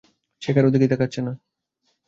[0.41, 1.33] সে কারো দিকেই তাকাচ্ছে না।